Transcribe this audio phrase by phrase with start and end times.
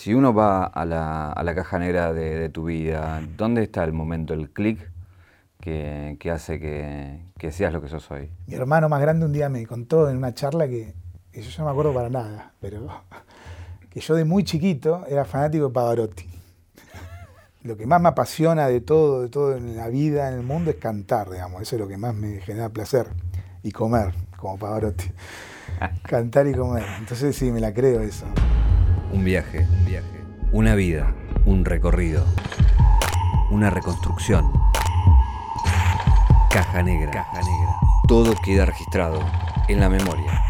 [0.00, 3.92] Si uno va a la, a la caja negra de, tu vida, ¿dónde está el
[3.92, 4.90] momento, el clic
[5.60, 8.30] que, hace que, seas lo que sos hoy?
[8.46, 10.94] Mi hermano más grande un día me contó en una charla que,
[11.30, 12.88] que yo no me acuerdo para nada, pero
[13.90, 16.24] que yo de muy chiquito era fanático de Pavarotti.
[17.64, 20.70] Lo que más me apasiona de todo, de todo en la vida, en el mundo,
[20.70, 21.60] es cantar, digamos.
[21.60, 23.08] Eso es lo que más me genera placer.
[23.62, 25.12] Y comer, como Pavarotti.
[26.04, 26.86] cantar y comer.
[26.98, 28.24] Entonces sí, me la creo eso.
[29.12, 30.24] Un viaje, un viaje.
[30.52, 31.12] Una vida,
[31.44, 32.24] un recorrido.
[33.50, 34.52] Una reconstrucción.
[36.48, 37.10] Caja negra.
[37.10, 37.76] Caja negra.
[38.06, 39.18] Todo queda registrado
[39.66, 40.40] en la memoria.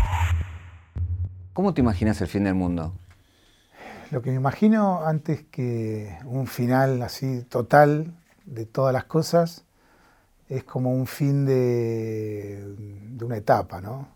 [1.55, 2.93] ¿Cómo te imaginas el fin del mundo?
[4.11, 8.13] Lo que me imagino antes que un final así total
[8.45, 9.65] de todas las cosas
[10.51, 14.09] es como un fin de, una etapa, ¿no?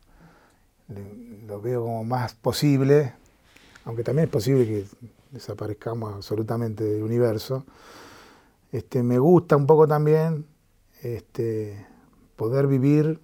[1.47, 3.15] Lo veo como más posible,
[3.85, 4.85] aunque también es posible que
[5.31, 7.65] desaparezcamos absolutamente del universo.
[8.73, 10.47] Este, me gusta un poco también
[11.03, 11.87] este,
[12.37, 13.21] poder vivir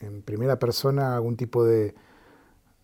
[0.00, 1.94] en primera persona algún tipo de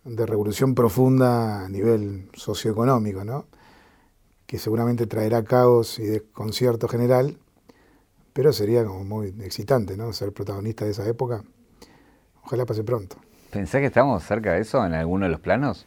[0.04, 3.46] revolución profunda a nivel socioeconómico, ¿no?
[4.52, 7.38] que seguramente traerá caos y desconcierto general,
[8.34, 10.12] pero sería como muy excitante ¿no?
[10.12, 11.42] ser protagonista de esa época.
[12.44, 13.16] Ojalá pase pronto.
[13.50, 15.86] ¿Pensás que estamos cerca de eso en alguno de los planos?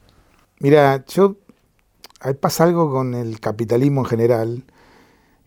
[0.60, 1.38] Mira, yo
[2.22, 4.64] ahí pasa algo con el capitalismo en general,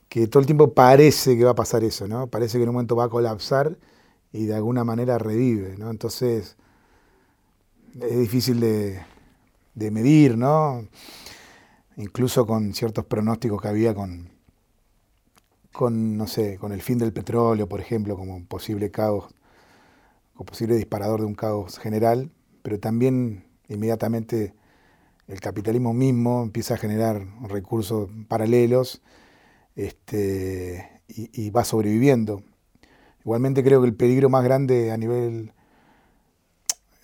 [0.08, 2.28] que todo el tiempo parece que va a pasar eso, ¿no?
[2.28, 3.78] Parece que en un momento va a colapsar
[4.32, 5.90] y de alguna manera revive, ¿no?
[5.90, 6.56] Entonces,
[8.00, 9.02] es difícil de,
[9.74, 10.86] medir, ¿no?
[11.96, 14.28] Incluso con ciertos pronósticos que había con,
[15.72, 19.26] con, no sé, con el fin del petróleo, por ejemplo, como posible caos,
[20.34, 22.30] como posible disparador de un caos general,
[22.62, 24.54] pero también inmediatamente
[25.28, 29.02] el capitalismo mismo empieza a generar recursos paralelos
[29.76, 32.42] este, y, va sobreviviendo.
[33.20, 35.52] Igualmente creo que el peligro más grande a nivel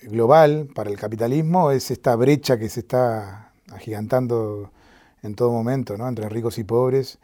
[0.03, 4.72] global para el capitalismo es esta brecha que se está agigantando
[5.22, 6.09] en todo momento, ¿no?
[6.09, 7.19] entre ricos y pobres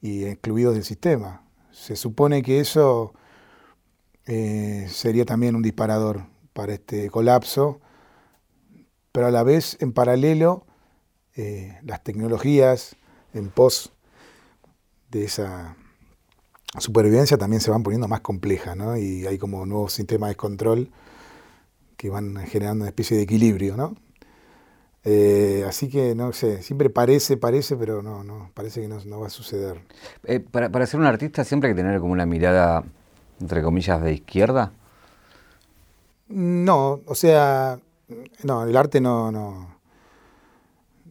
[0.00, 1.42] y excluidos del sistema.
[1.72, 3.12] Se supone que eso
[4.26, 7.80] eh, sería también un disparador para este colapso,
[9.14, 10.66] pero a la vez, en paralelo,
[11.36, 12.96] eh, las tecnologías
[13.32, 13.92] en pos
[15.12, 15.76] de esa
[16.78, 18.96] supervivencia también se van poniendo más complejas, ¿no?
[18.96, 20.90] y hay como nuevos sistemas de control
[21.96, 23.94] que van generando una especie de equilibrio, ¿no?
[25.04, 29.28] Eh, así que, no sé, siempre parece, parece, pero no, no parece que no, va
[29.28, 29.80] a suceder.
[30.24, 32.82] Eh, para, ser un artista siempre hay que tener como una mirada,
[33.40, 34.72] entre comillas, de izquierda.
[36.26, 37.78] No, o sea,
[38.42, 39.78] no, el arte no, no,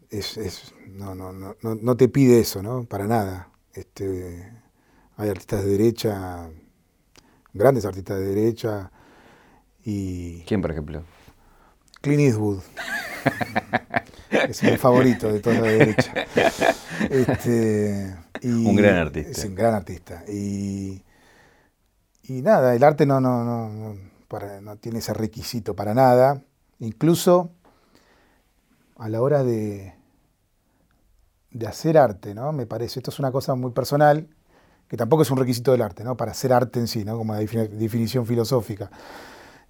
[0.09, 2.85] es, no, no, no, no te pide eso, ¿no?
[2.85, 3.49] Para nada.
[3.73, 4.51] Este,
[5.17, 6.49] hay artistas de derecha,
[7.53, 8.91] grandes artistas de derecha,
[9.83, 11.03] ¿Quién, por ejemplo?
[12.01, 12.61] Clint Eastwood.
[14.49, 16.13] es mi favorito de toda la derecha.
[17.09, 19.31] Este, un gran artista.
[19.31, 20.23] Es un gran artista.
[20.27, 21.03] Y,
[22.23, 23.95] y nada, el arte no, no, no,
[24.61, 26.41] no tiene ese requisito para nada.
[26.83, 27.49] Incluso
[28.97, 29.95] a la hora de,
[31.65, 32.51] hacer arte, ¿no?
[32.51, 34.27] Me parece, esto es una cosa muy personal,
[34.89, 36.17] que tampoco es un requisito del arte, ¿no?
[36.17, 37.17] Para hacer arte en sí, ¿no?
[37.17, 38.91] Como definición filosófica.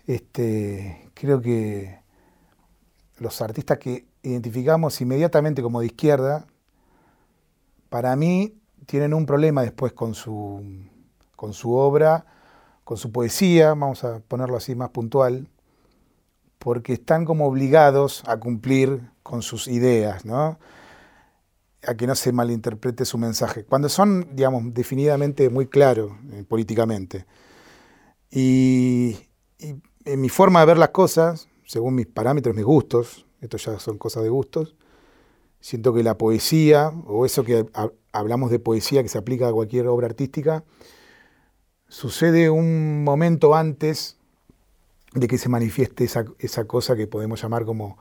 [0.08, 2.00] Este, creo que
[3.20, 6.48] los artistas que identificamos inmediatamente como de izquierda,
[7.90, 10.64] para mí tienen un problema después con su,
[11.36, 12.26] con su obra,
[12.84, 15.48] con su poesía, vamos a ponerlo así más puntual,
[16.64, 20.58] porque están como obligados a cumplir con sus ideas, ¿no?
[21.86, 27.26] a que no se malinterprete su mensaje, cuando son, digamos, definidamente muy claros eh, políticamente.
[28.32, 29.18] Y,
[29.60, 29.76] y
[30.06, 33.98] en mi forma de ver las cosas, según mis parámetros, mis gustos, esto ya son
[33.98, 34.78] cosas de gustos,
[35.60, 37.66] siento que la poesía, o eso que
[38.14, 40.64] hablamos de poesía que se aplica a cualquier obra artística,
[41.90, 44.18] sucede un momento antes
[45.14, 47.98] de que se manifieste esa, esa cosa que podemos llamar como,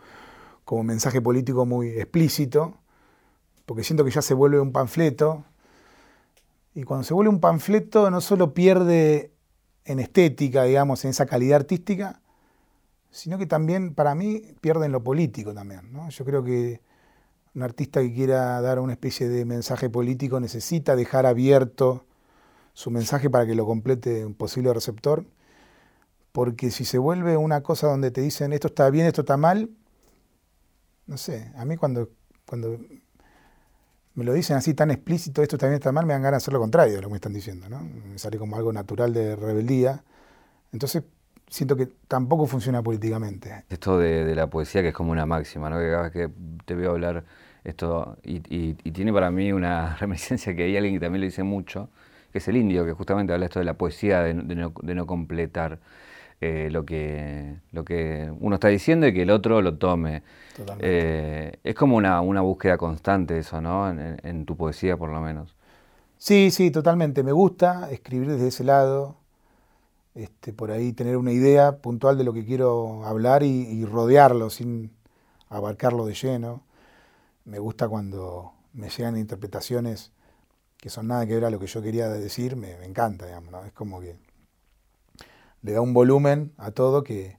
[0.65, 2.75] como mensaje político muy explícito,
[3.67, 5.45] porque siento que ya se vuelve un panfleto,
[6.75, 9.33] y cuando se vuelve un panfleto no solo pierde
[9.85, 12.21] en estética, digamos, en esa calidad artística,
[13.11, 15.93] sino que también para mí pierde en lo político también.
[15.93, 16.09] ¿no?
[16.09, 16.81] Yo creo que
[17.55, 22.07] un artista que quiera dar una especie de mensaje político necesita dejar abierto
[22.73, 25.27] su mensaje para que lo complete un posible receptor,
[26.33, 29.71] porque si se vuelve una cosa donde te dicen esto está bien, esto está mal,
[31.07, 32.09] no sé, a mí cuando,
[32.47, 32.79] cuando
[34.15, 36.55] me lo dicen así tan explícito, esto también está mal, me dan ganas de hacer
[36.55, 37.81] lo contrario de lo que me están diciendo, ¿no?
[37.81, 40.05] Me sale como algo natural de rebeldía.
[40.73, 41.03] Entonces,
[41.49, 43.65] siento que tampoco funciona políticamente.
[43.69, 45.79] Esto de, la poesía que es como una máxima, ¿no?
[45.79, 46.31] Que cada vez que
[46.65, 47.25] te veo hablar
[47.65, 48.41] esto, y,
[48.75, 51.89] tiene para mí una reminiscencia que hay alguien que también lo dice mucho,
[52.33, 55.79] que es el indio, que justamente habla esto de la poesía, de, no, completar
[56.45, 60.25] eh, lo, que, lo que uno está diciendo y que el otro lo tome.
[60.81, 63.89] Eh, es como una, búsqueda constante eso, ¿no?
[63.89, 65.55] En, tu poesía, por lo menos.
[66.19, 67.23] Sí, sí, totalmente.
[67.23, 69.15] Me gusta escribir desde ese lado,
[70.17, 74.91] este, por ahí tener una idea puntual de lo que quiero hablar y, rodearlo sin
[75.49, 76.63] abarcarlo de lleno.
[77.45, 80.11] Me gusta cuando me llegan interpretaciones
[80.77, 83.65] que son nada que ver a lo que yo quería decir, me, encanta, digamos, ¿no?
[83.65, 84.17] Es como que
[85.63, 87.37] le da un volumen a todo que,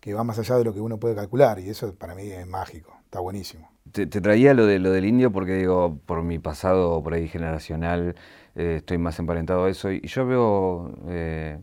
[0.00, 2.46] que va más allá de lo que uno puede calcular y eso para mí es
[2.46, 3.70] mágico, está buenísimo.
[3.92, 8.14] Te, traía lo, de, lo del indio porque digo, por mi pasado por ahí generacional,
[8.54, 11.58] eh, estoy más emparentado a eso y yo veo, eh,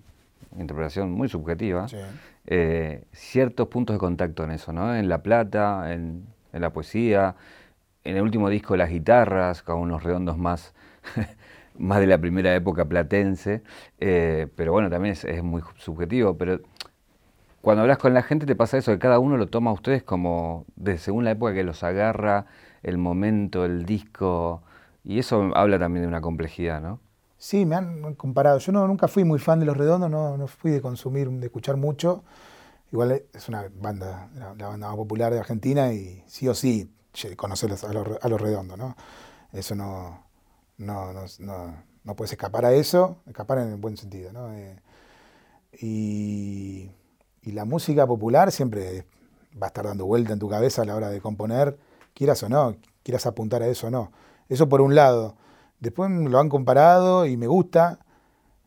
[0.57, 1.87] interpretación muy subjetiva,
[2.45, 4.95] eh, ciertos puntos de contacto en eso, ¿no?
[4.95, 7.35] En La Plata, en, la poesía,
[8.03, 10.73] en el último disco las guitarras, con unos redondos más...
[11.77, 13.61] más de la primera época platense,
[13.97, 16.59] pero bueno, también es, muy subjetivo, pero
[17.61, 20.03] cuando hablas con la gente te pasa eso, que cada uno lo toma a ustedes
[20.03, 22.45] como de según la época que los agarra,
[22.83, 24.61] el momento, el disco,
[25.03, 26.99] y eso habla también de una complejidad, ¿no?
[27.37, 28.57] Sí, me han comparado.
[28.59, 31.77] Yo no, nunca fui muy fan de Los Redondos, no, fui de consumir, de escuchar
[31.77, 32.23] mucho.
[32.91, 36.91] Igual es una banda, la, banda más popular de Argentina y sí o sí
[37.35, 38.95] conocer a a los Redondos, ¿no?
[39.51, 40.26] Eso no,
[40.77, 44.53] no, no, no, puedes escapar a eso, escapar en el buen sentido, ¿no?
[44.53, 44.79] Eh,
[45.79, 46.89] y
[47.47, 49.05] y la música popular siempre
[49.53, 51.77] va a estar dando vuelta en tu cabeza a la hora de componer,
[52.13, 54.11] quieras o no, quieras apuntar a eso o no.
[54.49, 55.37] Eso por un lado.
[55.79, 57.99] Después lo han comparado y me gusta.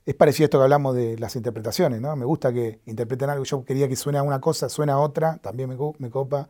[0.06, 2.16] Es parecido a esto que hablamos de las interpretaciones, ¿no?
[2.16, 3.44] Me gusta que interpreten algo.
[3.44, 6.48] Yo quería que suene a una cosa, suena a otra, también me, me copa.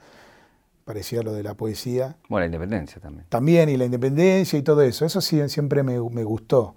[0.91, 2.17] Parecido a lo de la poesía.
[2.29, 3.27] Bueno, la independencia también.
[3.29, 5.05] También, y la independencia y todo eso.
[5.05, 6.75] Eso sí, siempre me, gustó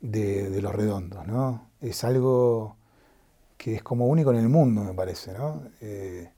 [0.00, 1.68] de, de los redondos, ¿no?
[1.80, 2.76] Es algo
[3.60, 5.34] que es como único en el mundo, me parece.
[5.34, 5.62] ¿no?
[5.82, 6.30] Eh,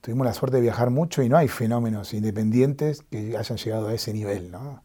[0.00, 3.94] tuvimos la suerte de viajar mucho y no hay fenómenos independientes que hayan llegado a
[3.94, 4.50] ese nivel.
[4.50, 4.82] ¿no?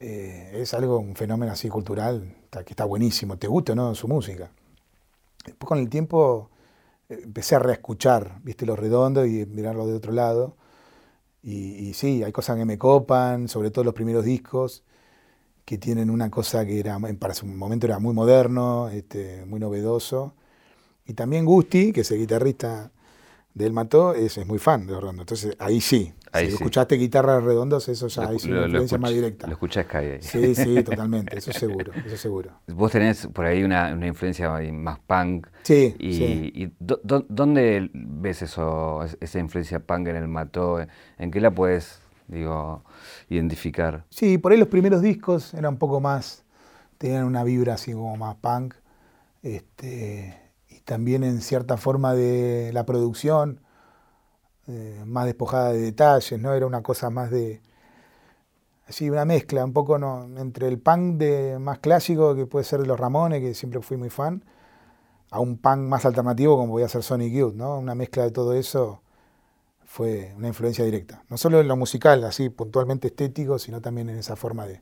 [0.00, 4.08] Eh, es algo, un fenómeno así cultural que está buenísimo, te gusta o no su
[4.08, 4.50] música.
[5.46, 6.50] Después con el tiempo
[7.08, 10.56] empecé a reescuchar, viste, lo redondo y mirarlo de otro lado.
[11.42, 14.84] Y, y, sí, hay cosas que me copan, sobre todo los primeros discos,
[15.64, 20.34] que tienen una cosa que era, para su momento era muy moderno, este, muy novedoso,
[21.06, 22.92] y también Gusti, que es el guitarrista
[23.54, 25.22] del Mató, es, es muy fan de los redondos.
[25.24, 26.14] Entonces ahí sí.
[26.34, 29.46] Si escuchaste guitarras redondos, eso ya es una influencia más directa.
[29.46, 30.18] Lo escuchás ahí.
[30.20, 31.36] Sí, sí, totalmente.
[31.38, 32.50] Eso seguro, eso seguro.
[32.66, 35.46] Vos tenés por ahí una, influencia más punk.
[35.62, 35.94] Sí.
[35.98, 40.80] ¿Y, dónde ves eso, esa influencia punk en el Mató?
[41.18, 42.84] ¿En qué la puedes, digo,
[43.28, 44.04] identificar?
[44.10, 46.44] Sí, por ahí los primeros discos eran un poco más,
[46.98, 48.74] tenían una vibra así como más punk.
[49.42, 50.36] Este,
[50.84, 53.60] también en cierta forma de la producción,
[54.68, 56.52] eh, más despojada de detalles, ¿no?
[56.52, 57.62] Era una cosa más de.
[58.86, 60.28] Así, una mezcla, un poco ¿no?
[60.38, 63.98] entre el punk de, más clásico, que puede ser de los Ramones, que siempre fui
[63.98, 64.42] muy fan,
[65.30, 67.78] a un punk más alternativo, como voy a ser Sonic Youth, ¿no?
[67.78, 69.02] Una mezcla de todo eso
[69.84, 71.22] fue una influencia directa.
[71.28, 74.80] No solo en lo musical, así puntualmente estético, sino también en esa forma de,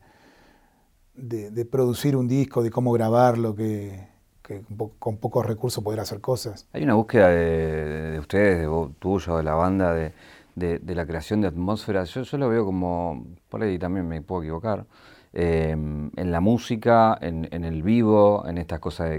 [1.15, 4.09] de, de producir un disco, de cómo grabarlo, que,
[4.47, 4.63] que
[5.01, 6.69] con pocos recursos poder hacer cosas.
[6.73, 12.11] Hay una búsqueda de, ustedes, de tuyo, de la banda, de, la creación de atmósferas.
[12.11, 14.87] Yo, yo, lo veo como, por ahí también me puedo equivocar,
[15.33, 19.11] em, en la música, en, el vivo, en estas cosas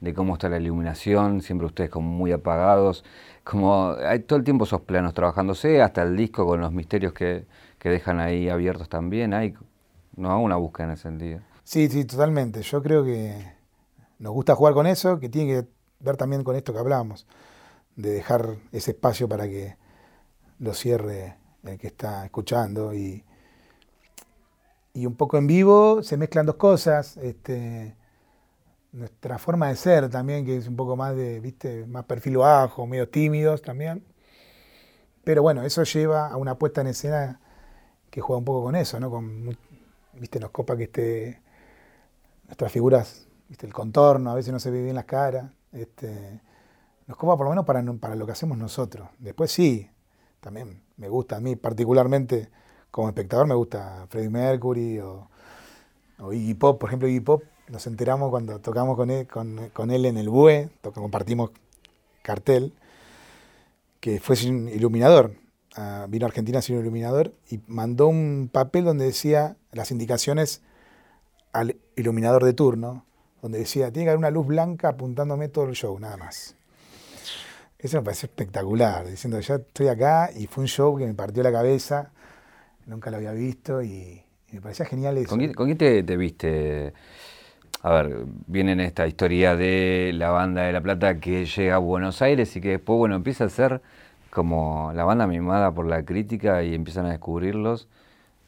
[0.00, 3.04] de, cómo está la iluminación, siempre ustedes como muy apagados,
[3.44, 7.44] como hay todo el tiempo esos planos trabajándose, hasta el disco con los misterios que,
[7.78, 9.54] que dejan ahí abiertos también, hay
[10.16, 11.40] no una búsqueda en ese sentido.
[11.64, 12.62] Sí, sí, totalmente.
[12.62, 13.59] Yo creo que
[14.20, 17.26] nos gusta jugar con eso, que tiene que ver también con esto que hablamos,
[17.96, 19.76] de dejar ese espacio para que
[20.58, 23.24] lo cierre el que está escuchando y,
[24.92, 27.96] y un poco en vivo se mezclan dos cosas, este,
[28.92, 32.86] nuestra forma de ser también, que es un poco más de, viste, más perfil bajo,
[32.86, 34.04] medio tímidos también.
[35.24, 37.40] Pero bueno, eso lleva a una puesta en escena
[38.10, 39.10] que juega un poco con eso, ¿no?
[39.10, 39.56] Con,
[40.14, 41.40] viste, nos copa que esté
[42.46, 45.50] nuestras figuras el contorno, a veces no se ve bien las caras.
[45.72, 46.40] Este,
[47.06, 49.08] nos copa por lo menos para, para lo que hacemos nosotros.
[49.18, 49.90] Después sí,
[50.40, 52.48] también me gusta a mí particularmente
[52.90, 55.28] como espectador me gusta Freddie Mercury o,
[56.32, 56.78] Iggy Pop.
[56.78, 60.70] Por ejemplo, Iggy Pop nos enteramos cuando tocamos con él, con, él en el BUE,
[60.92, 61.50] compartimos
[62.22, 62.74] cartel,
[64.00, 65.34] que fue sin iluminador.
[65.76, 70.62] Ah, vino a Argentina sin iluminador y mandó un papel donde decía las indicaciones
[71.52, 73.04] al iluminador de turno,
[73.42, 76.54] donde decía, tiene que haber una luz blanca apuntándome todo el show, nada más.
[77.78, 81.42] Eso me parece espectacular, diciendo, ya estoy acá y fue un show que me partió
[81.42, 82.10] la cabeza,
[82.86, 85.28] nunca lo había visto y, me parecía genial eso.
[85.28, 86.92] ¿Con quién, te, viste?
[87.82, 92.20] A ver, viene esta historia de la banda de La Plata que llega a Buenos
[92.20, 93.80] Aires y que después, bueno, empieza a ser
[94.30, 97.88] como la banda mimada por la crítica y empiezan a descubrirlos.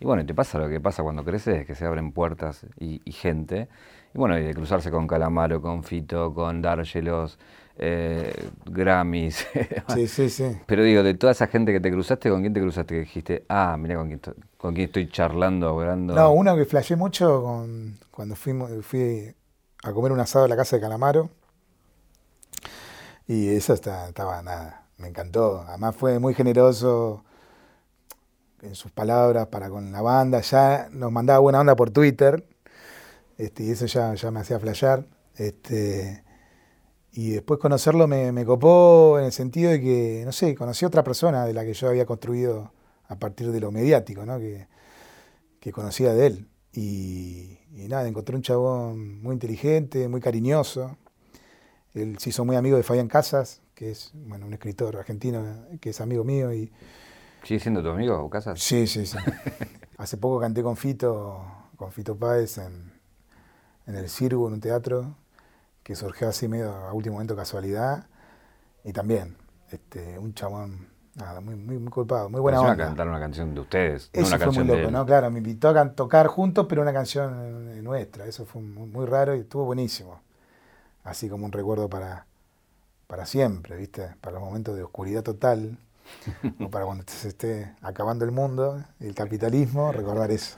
[0.00, 3.68] Y bueno, te pasa lo que pasa cuando creces, que se abren puertas y, gente.
[4.14, 7.38] Y bueno, y de cruzarse con Calamaro, con Fito, con Dargelos,
[7.76, 9.46] eh, Grammys.
[9.94, 10.58] sí, sí, sí.
[10.66, 12.94] Pero digo, de toda esa gente que te cruzaste, ¿con quién te cruzaste?
[12.94, 14.20] Que dijiste, ah, mira con quién,
[14.56, 16.14] con quién estoy charlando, hablando.
[16.14, 19.34] No, uno que flashé mucho con, cuando fuimos, fui
[19.82, 21.30] a comer un asado en la casa de Calamaro.
[23.26, 25.64] Y eso estaba nada, me encantó.
[25.66, 27.24] Además fue muy generoso
[28.62, 30.40] en sus palabras para con la banda.
[30.40, 32.44] Ya nos mandaba buena onda por Twitter.
[33.38, 35.06] Este, y eso ya, ya me hacía flashear.
[35.36, 36.22] Este,
[37.12, 40.88] y después conocerlo me, me, copó en el sentido de que, no sé, conocí a
[40.88, 42.72] otra persona de la que yo había construido
[43.08, 44.38] a partir de lo mediático, ¿no?
[44.38, 44.66] que,
[45.60, 46.48] que conocía de él.
[46.72, 47.58] Y,
[47.88, 50.96] nada, encontré un chabón muy inteligente, muy cariñoso.
[51.94, 55.90] Él se hizo muy amigo de Fabián Casas, que es bueno, un escritor argentino que
[55.90, 56.52] es amigo mío.
[56.52, 56.72] Y,
[57.44, 58.60] ¿Sigue siendo tu amigo, Casas?
[58.60, 59.18] Sí, sí, sí.
[59.98, 61.44] Hace poco canté con Fito,
[61.76, 62.91] con Fito Páez en,
[63.86, 65.14] en el Circo, en un teatro,
[65.82, 68.06] que surgió así medio a último momento casualidad.
[68.84, 69.36] Y también,
[69.70, 72.72] este, un chabón, nada, muy, muy, muy culpado, muy buena onda.
[72.72, 75.06] a cantar una canción de ustedes, Eso una fue canción muy loco, ¿no?
[75.06, 78.26] Claro, me invitó a tocar juntos, pero una canción nuestra.
[78.26, 80.20] Eso fue muy, raro y estuvo buenísimo.
[81.04, 82.26] Así como un recuerdo para,
[83.06, 84.14] para siempre, ¿viste?
[84.20, 85.78] Para los momentos de oscuridad total,
[86.60, 90.56] o para cuando se esté acabando el mundo, el capitalismo, recordar eso.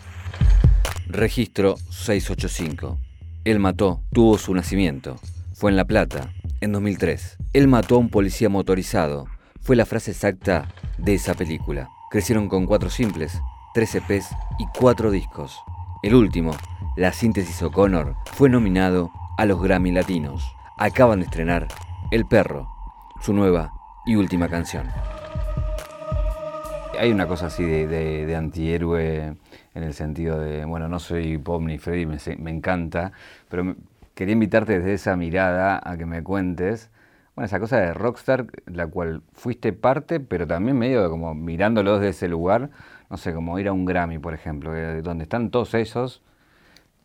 [1.07, 2.99] Registro 685.
[3.45, 5.17] Él mató, tuvo su nacimiento.
[5.53, 6.33] Fue en La Plata,
[6.63, 7.37] en 2003.
[7.53, 9.27] Él mató a un policía motorizado.
[9.61, 11.91] Fue la frase exacta de esa película.
[12.11, 13.39] Crecieron con cuatro simples,
[13.75, 15.59] tres EPs y cuatro discos.
[16.03, 16.57] El último,
[16.97, 20.43] la síntesis O'Connor, fue nominado a los Grammy Latinos.
[20.79, 21.69] Acaban de estrenar
[22.11, 22.67] El Perro,
[23.21, 23.75] su nueva
[24.07, 24.89] y última canción.
[26.99, 27.87] Hay una cosa así de,
[28.25, 29.37] de antihéroe
[29.75, 33.13] en el sentido de, bueno, no soy Pop ni Freddy, me, encanta,
[33.49, 33.75] pero
[34.15, 36.91] quería invitarte desde esa mirada a que me cuentes,
[37.35, 42.11] bueno, esa cosa de Rockstar, la cual fuiste parte, pero también medio como mirándolos desde
[42.11, 42.71] ese lugar,
[43.11, 46.23] no sé, como ir a un Grammy, por ejemplo, donde están todos esos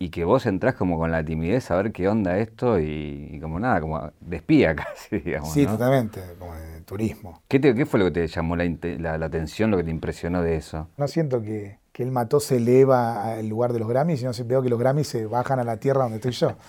[0.02, 3.60] y que vos entrás como con la timidez a ver qué onda esto y, como
[3.60, 5.52] nada, como de espía casi, digamos.
[5.52, 7.42] Sí, totalmente, como de turismo.
[7.48, 10.56] ¿Qué, ¿Qué, fue lo que te llamó la, la, atención, lo que te impresionó de
[10.56, 10.88] eso?
[10.96, 14.62] No siento que, que el mató se eleva al lugar de los Grammys, sino veo
[14.62, 16.56] que los Grammys se bajan a la tierra donde estoy yo.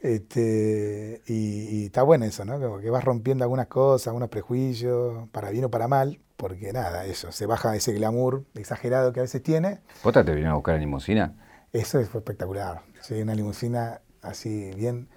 [0.00, 2.60] Este, y, está bueno eso, ¿no?
[2.60, 7.06] Como que vas rompiendo algunas cosas, algunos prejuicios, para bien o para mal, porque nada,
[7.06, 9.80] eso, se baja ese glamour exagerado que a veces tiene.
[10.02, 11.34] ¿Vos te viniste a buscar en limusina?
[11.72, 12.82] Eso fue espectacular.
[13.00, 15.08] Sí, una limusina así, bien,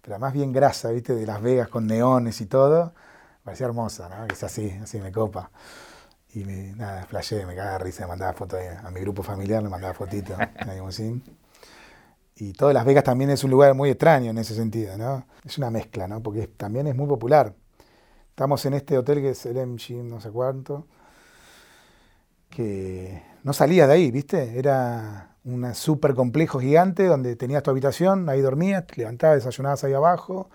[0.00, 1.14] pero además bien grasa, ¿viste?
[1.14, 2.94] De Las Vegas con neones y todo.
[3.44, 4.32] Parecía hermosa, ¿no?
[4.32, 5.50] Es así, así me copa.
[6.34, 9.68] Y me, nada, flashé, me cagaba risa, me mandaba fotos a, mi grupo familiar, me
[9.68, 10.38] mandaba fotitos
[10.98, 11.22] en.
[12.36, 15.26] Y todo Las Vegas también es un lugar muy extraño en ese sentido, ¿no?
[15.44, 16.22] Es una mezcla, ¿no?
[16.22, 17.54] Porque también es muy popular.
[18.30, 20.86] Estamos en este hotel que es el MG, no sé cuánto,
[22.48, 24.58] que no salía de ahí, ¿viste?
[24.58, 29.92] Era un súper complejo gigante donde tenías tu habitación, ahí dormías, te levantabas, desayunabas ahí
[29.92, 30.48] abajo.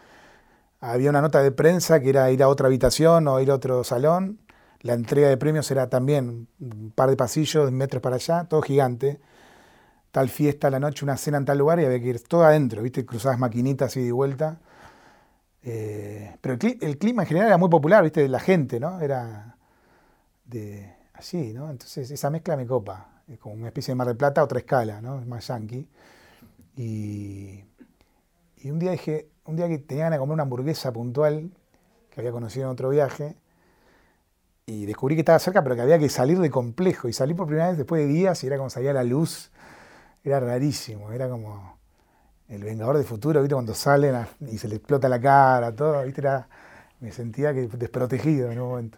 [0.79, 3.83] Había una nota de prensa que era ir a otra habitación o ir a otro
[3.83, 4.39] salón.
[4.85, 9.19] La entrega de premios era también un par de pasillos, metros para allá, todo gigante.
[10.11, 12.43] Tal fiesta a la noche, una cena en tal lugar y había que ir todo
[12.43, 13.03] adentro, ¿viste?
[13.03, 14.59] Cruzabas maquinitas y de vuelta.
[15.63, 18.29] Eh, pero el, clima en general era muy popular, ¿viste?
[18.29, 19.01] La gente, ¿no?
[19.01, 19.57] Era
[20.45, 21.71] de así, ¿no?
[21.71, 25.01] Entonces esa mezcla me copa es como una especie de Mar del Plata, otra escala,
[25.01, 25.19] ¿no?
[25.19, 25.87] Es más yankee.
[26.77, 27.63] Y,
[28.65, 31.49] un día dije, un día que tenía ganas de comer una hamburguesa puntual,
[32.11, 33.35] que había conocido en otro viaje,
[34.67, 37.07] y descubrí que estaba cerca, pero que había que salir de complejo.
[37.07, 39.51] Y salí por primera vez después de días y era como salía la luz.
[40.23, 41.77] Era rarísimo, era como
[42.49, 43.53] el Vengador de Futuro, ¿viste?
[43.53, 46.21] Cuando salen y se le explota la cara, todo, ¿viste?
[46.21, 46.47] Era,
[46.99, 48.97] me sentía que desprotegido en un momento.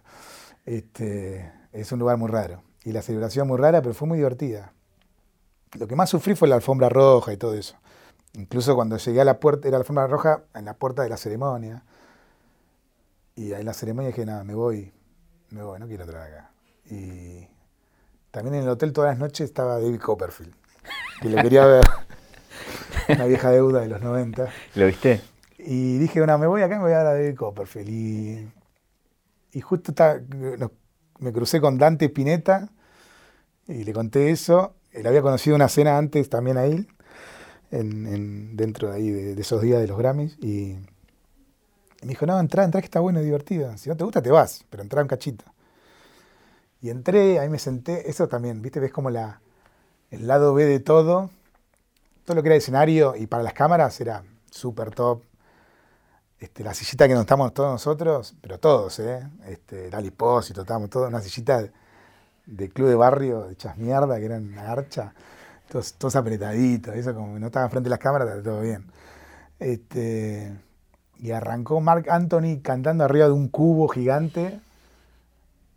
[0.66, 2.64] Este, es un lugar muy raro.
[2.84, 4.72] y la celebración muy rara, pero fue muy divertida.
[5.78, 7.76] Lo que más sufrí fue la alfombra roja y todo eso.
[8.34, 11.18] Incluso cuando llegué a la puerta, era la alfombra roja en la puerta de la
[11.18, 11.84] ceremonia.
[13.36, 14.94] Y en la ceremonia dije, nada, me voy,
[15.52, 16.52] me voy, no quiero entrar acá.
[16.90, 17.48] Y
[18.32, 20.54] también en el hotel todas las noches estaba David Copperfield,
[21.22, 21.84] que lo quería ver.
[23.10, 24.48] Una vieja deuda de los 90.
[24.76, 25.22] ¿Lo viste?
[25.60, 27.90] Y dije, bueno, me voy acá y me voy a ver a David Copperfield.
[27.90, 28.48] Y,
[29.54, 29.94] y justo
[31.20, 32.70] me crucé con Dante Spinetta
[33.68, 34.76] y le conté eso.
[34.92, 36.88] Él había conocido una cena antes también ahí,
[37.72, 40.38] en, dentro de, ahí de, esos días de los Grammys.
[40.40, 40.76] Y,
[42.02, 43.76] me dijo, no, entra, entra que está bueno y divertido.
[43.78, 45.46] Si no te gusta, te vas, pero entra un cachito.
[46.82, 48.10] Y entré, ahí me senté.
[48.10, 48.80] Eso también, ¿viste?
[48.80, 49.42] Ves como la,
[50.12, 51.30] el lado B de todo.
[52.26, 55.24] Todo lo que era escenario y para las cámaras era súper top.
[56.40, 59.28] Este, la sillita que nos estamos todos nosotros, pero todos, ¿eh?
[59.48, 61.68] Este, Lali Pósito, estábamos todos, una sillita
[62.46, 65.16] de club de barrio, hechas mierda, que eran una garcha,
[65.68, 68.86] todos, todos apretaditos, eso como no estaban frente a las cámaras, todo bien.
[69.58, 70.54] Este,
[71.20, 74.60] y arrancó Mark Anthony cantando arriba de un cubo gigante,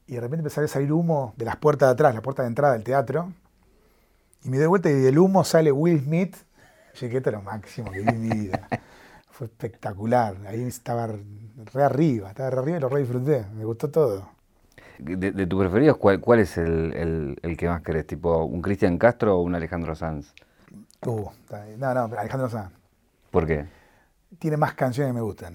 [0.06, 2.48] y de repente empezó a salir humo de las puertas de atrás, la puerta de
[2.48, 3.32] entrada del teatro,
[4.44, 6.36] y me doy vuelta y del humo sale Will Smith,
[7.00, 8.68] dije, esto es lo máximo que vi en mi vida.
[9.30, 13.90] Fue espectacular, ahí estaba re arriba, estaba re arriba y lo re disfruté, me gustó
[13.90, 14.28] todo.
[14.98, 18.06] De, de tus preferidos, ¿cuál, cuál es el, el, que más querés?
[18.06, 20.34] ¿Tipo un Cristian Castro o un Alejandro Sanz?
[21.06, 21.30] Uh,
[21.78, 22.72] no, no, Alejandro Sanz.
[23.30, 23.64] ¿Por qué?
[24.38, 25.54] Tiene más canciones que me gustan,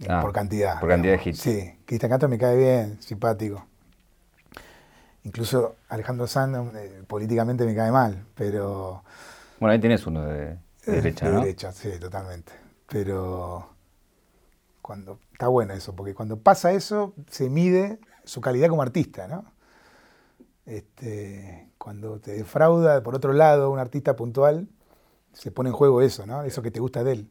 [0.00, 0.80] eh, ah, por cantidad.
[0.80, 1.38] Por cantidad de hits.
[1.38, 3.64] Sí, Cristian Castro me cae bien, simpático.
[5.24, 9.02] Incluso Alejandro Sanz eh, políticamente me cae mal, pero...
[9.58, 12.52] Bueno, ahí tienes uno de, derecha, de derecha, sí, totalmente.
[12.88, 13.70] Pero
[14.82, 19.44] cuando está bueno eso, porque cuando pasa eso se mide su calidad como artista, ¿no?
[20.64, 24.68] Este, cuando te defrauda, por otro lado, un artista puntual,
[25.32, 26.42] se pone en juego eso, ¿no?
[26.42, 27.30] Eso que te gusta de él.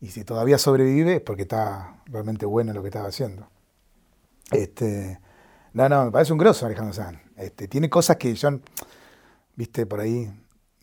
[0.00, 3.48] Y si todavía sobrevive es porque está realmente bueno lo que estaba haciendo.
[4.50, 5.18] Este,
[5.72, 7.18] no, no, me parece un grosso Alejandro Sanz.
[7.36, 8.60] Este, tiene cosas que yo,
[9.54, 10.30] viste, por ahí,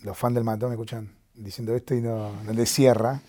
[0.03, 3.21] los fans del matón me escuchan diciendo esto y no, no le cierra.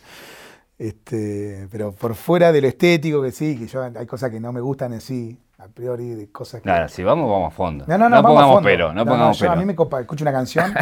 [0.79, 4.53] Este, pero por fuera de lo estético que sí, que yo hay cosas que no
[4.53, 6.65] me gustan en sí, a priori de cosas que.
[6.65, 7.85] Claro, si vamos, vamos a fondo.
[7.87, 9.53] No, no, no, pongamos pero, no, pongamos pero.
[9.53, 10.75] A mí me copa, escucho una canción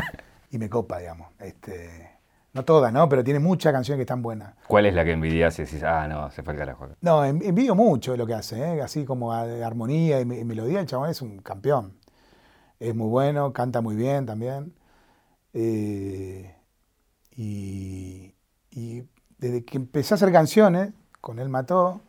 [0.50, 1.28] y me copa, digamos.
[1.38, 2.11] Este,
[2.52, 3.08] no todas, ¿no?
[3.08, 4.54] Pero tiene muchas canciones que están buenas.
[4.66, 6.88] ¿Cuál es la que envidias y decís, ah, no, se fue el carajo?
[7.00, 8.82] No, envidio mucho lo que hace, ¿eh?
[8.82, 11.94] así como armonía y, melodía, el chabón es un campeón.
[12.78, 14.74] Es muy bueno, canta muy bien también.
[15.54, 16.54] Eh,
[17.36, 18.34] y,
[18.70, 19.04] y
[19.38, 22.02] desde que empecé a hacer canciones, con él mató,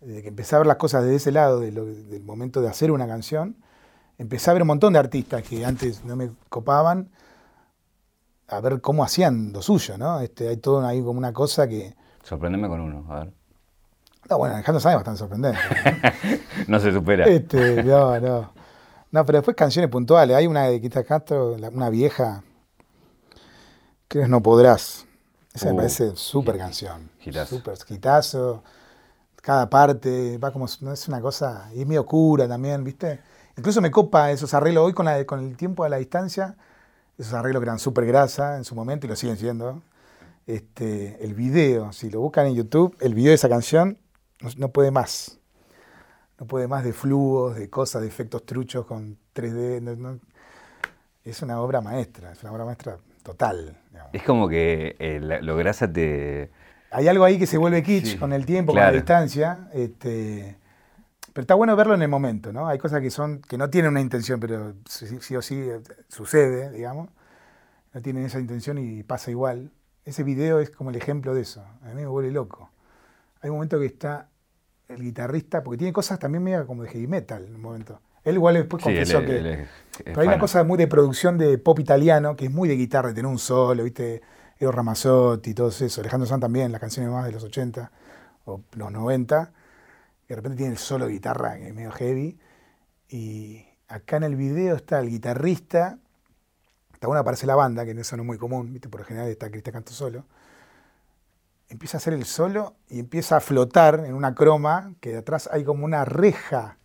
[0.00, 3.06] desde que empecé a ver las cosas desde ese lado, del momento de hacer una
[3.06, 3.56] canción,
[4.18, 7.10] empecé a ver un montón de artistas que antes no me copaban,
[8.50, 10.20] a ver cómo hacían lo suyo, ¿no?
[10.20, 11.94] Este, hay todo ahí como una cosa que...
[12.22, 13.32] Sorprendeme con uno, a ver.
[14.28, 15.58] No, bueno, Alejandro Sáenz es bastante sorprendente.
[16.68, 16.78] ¿no?
[16.78, 17.26] se supera.
[17.26, 18.52] Este, no, no.
[19.10, 20.36] No, pero después canciones puntuales.
[20.36, 22.44] Hay una de Quita Castro, una vieja,
[24.06, 25.06] que es No Podrás.
[25.52, 27.10] Esa me uh, parece súper canción.
[27.46, 28.62] Súper quitazo
[29.40, 33.20] cada parte, va como, es una cosa, y es medio cura también, ¿viste?
[33.56, 36.56] Incluso me copa esos arreglos, hoy con, la, con el tiempo a la distancia,
[37.20, 39.82] esos arreglos que eran súper grasa en su momento y lo siguen siendo.
[40.46, 43.98] Este, el video, si lo buscan en YouTube, el video de esa canción
[44.56, 45.38] no, puede más.
[46.38, 50.20] No puede más de flujos, de cosas, de efectos truchos con 3D.
[51.24, 53.76] es una obra maestra, es una obra maestra total.
[54.12, 56.50] Es como que eh, lo grasa te,
[56.90, 59.68] hay algo ahí que se vuelve kitsch con el tiempo, con la distancia.
[59.72, 60.56] Este,
[61.40, 62.68] pero está bueno verlo en el momento, ¿no?
[62.68, 66.70] Hay cosas que son que no tienen una intención, pero sí, o sí eh, sucede,
[66.70, 67.08] digamos.
[67.94, 69.70] No tienen esa intención y pasa igual.
[70.04, 71.64] Ese video es como el ejemplo de eso.
[71.82, 72.68] A mí me vuelve loco.
[73.40, 74.28] Hay un momento que está
[74.88, 78.02] el guitarrista, porque tiene cosas también medio como de heavy metal en un momento.
[78.22, 79.66] Él igual después confesó que...
[80.04, 83.14] pero hay una cosa muy de producción de pop italiano, que es muy de guitarra,
[83.14, 84.20] tener un solo, ¿viste?
[84.58, 87.90] Edo Ramazzotti y todo eso, Alejandro Sanz también, las canciones más de los 80
[88.44, 89.59] o los 90, y
[90.30, 92.38] de repente tiene el solo de guitarra que es medio heavy,
[93.08, 95.98] y acá en el video está el guitarrista,
[96.94, 98.88] está bueno aparece la banda, que eso no es muy común, ¿viste?
[98.88, 100.24] por lo general está Cristian Canto solo,
[101.68, 105.48] empieza a hacer el solo y empieza a flotar en una croma, que de atrás
[105.52, 106.78] hay como una reja,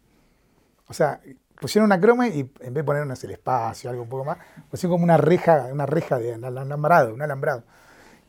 [0.87, 1.21] o sea,
[1.61, 4.39] pusieron una croma y en vez de ponernos el espacio, algo un poco más,
[4.71, 7.63] pusieron como una reja, una reja de alambrado, un alambrado.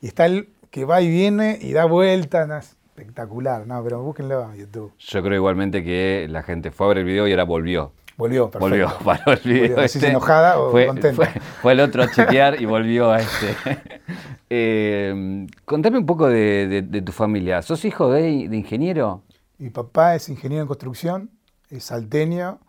[0.03, 4.57] Y está el que va y viene y da vueltas, espectacular, no, pero búsquenlo en
[4.57, 4.93] YouTube.
[4.99, 7.93] Yo creo igualmente que la gente fue a ver el video y ahora volvió.
[8.17, 8.69] Volvió, perfecto.
[8.69, 9.83] Volvió, para el video.
[9.83, 11.31] Este, enojada o fue, contenta.
[11.61, 13.57] Fue, el otro a chequear y volvió a este.
[14.49, 17.63] Eh, contame un poco de, tu familia.
[17.63, 19.25] ¿Sos hijo de, ingeniero?
[19.59, 21.31] Mi papá es ingeniero en construcción,
[21.69, 22.61] es salteño,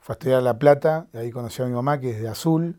[0.00, 2.28] fue a estudiar a La Plata, y ahí conoció a mi mamá, que es de
[2.28, 2.78] Azul,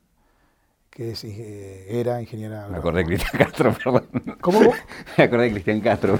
[0.89, 2.67] que es, eh, era ingeniera.
[2.71, 4.37] Me acordé de Cristian Castro, perdón.
[4.41, 4.59] ¿Cómo
[5.17, 6.19] Me acordé de Cristian Castro.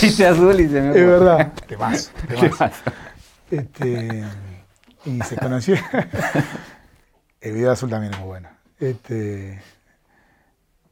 [0.00, 1.52] Dice azul y se me Es verdad.
[1.66, 2.82] Te vas, te vas.
[3.50, 4.24] Este,
[5.04, 5.76] y se conoció.
[7.40, 8.48] El video azul también es muy bueno.
[8.80, 9.60] Este,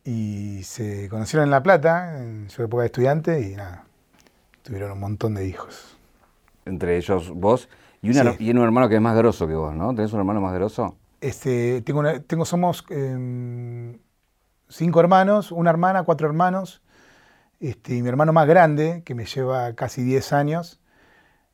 [0.04, 3.84] y se conocieron en La Plata, en su época de estudiante, y nada,
[4.62, 5.96] tuvieron un montón de hijos.
[6.64, 7.68] Entre ellos vos
[8.02, 8.10] y,
[8.44, 9.94] y un hermano que es más grosso que vos, ¿no?
[9.94, 10.96] ¿Tenés un hermano más grosso?
[11.24, 13.98] Este, tengo, tengo somos em,
[14.68, 16.82] cinco hermanos, una hermana, cuatro hermanos.
[17.60, 20.82] Este, y mi hermano más grande, que me lleva casi 10 años,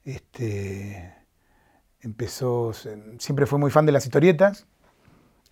[0.02, 1.14] este,
[2.00, 2.72] empezó,
[3.18, 4.66] siempre fue muy fan de las historietas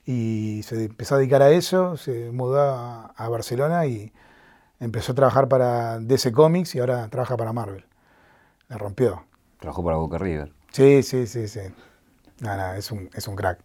[0.04, 4.12] y se empezó a dedicar a eso, se mudó a, Barcelona y
[4.80, 7.86] empezó a trabajar para DC Comics y ahora trabaja para Marvel.
[8.66, 9.26] La rompió.
[9.60, 10.52] Trabajó para Boca River.
[10.72, 11.60] Sí, sí, sí, sí.
[12.40, 13.60] Nada, es un, es un crack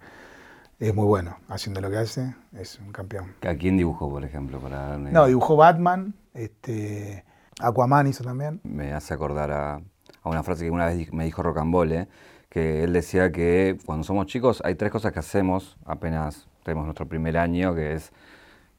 [0.88, 3.34] es muy bueno haciendo lo que hace, es un campeón.
[3.48, 4.60] ¿A quién dibujó, por ejemplo?
[4.60, 7.24] Para no, dibujó Batman, este,
[7.62, 8.60] Aquaman hizo también.
[8.64, 9.82] Me hace acordar a,
[10.24, 12.10] una frase que una vez me dijo Rocambole,
[12.50, 17.08] que él decía que cuando somos chicos hay tres cosas que hacemos apenas tenemos nuestro
[17.08, 18.12] primer año, que es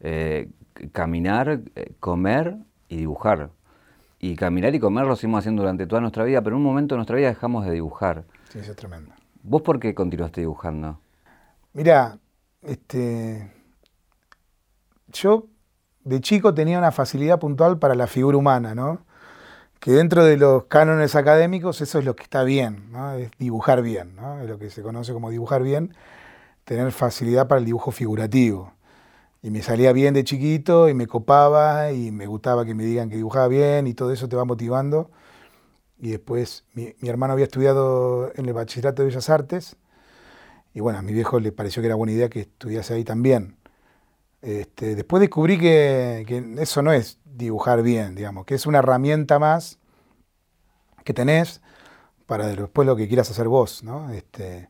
[0.00, 0.50] eh,
[0.92, 2.56] caminar, eh, comer
[2.88, 3.50] y dibujar.
[4.18, 6.94] Y caminar y comer lo seguimos haciendo durante toda nuestra vida, pero en un momento
[6.94, 8.24] de nuestra vida dejamos de dibujar.
[8.50, 9.12] Sí, eso es tremendo.
[9.42, 10.98] ¿Vos por qué continuaste dibujando?
[11.74, 12.20] Mira,
[12.62, 13.50] este,
[15.08, 15.48] yo
[16.04, 19.04] de chico tenía una facilidad puntual para la figura humana, ¿no?
[19.80, 23.14] Que dentro de los cánones académicos eso es lo que está bien, ¿no?
[23.14, 24.40] Es dibujar bien, ¿no?
[24.40, 25.96] Es lo que se conoce como dibujar bien,
[26.64, 28.72] tener facilidad para el dibujo figurativo.
[29.42, 33.10] Y me salía bien de chiquito y me copaba y me gustaba que me digan
[33.10, 35.10] que dibujaba bien y todo eso te va motivando.
[35.98, 39.76] Y después mi, mi hermano había estudiado en el Bachillerato de Bellas Artes
[40.74, 43.56] y bueno, a mi viejo le pareció que era buena idea que estudiase ahí también.
[44.42, 46.26] Este, después descubrí que,
[46.58, 49.78] eso no es dibujar bien, digamos, que es una herramienta más
[51.04, 51.62] que tenés
[52.26, 54.10] para después lo que quieras hacer vos, ¿no?
[54.10, 54.68] Este,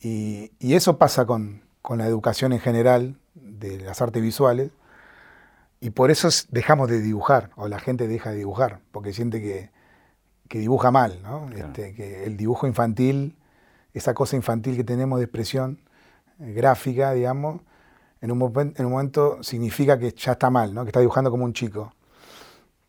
[0.00, 4.70] y, eso pasa con, la educación en general de las artes visuales,
[5.80, 9.70] y por eso dejamos de dibujar, o la gente deja de dibujar, porque siente que,
[10.58, 11.50] dibuja mal, ¿no?
[11.52, 13.36] Este, que el dibujo infantil
[13.96, 15.80] esa cosa infantil que tenemos de expresión
[16.38, 17.62] eh, gráfica, digamos,
[18.20, 20.84] en un, en un, momento significa que ya está mal, ¿no?
[20.84, 21.94] que está dibujando como un chico.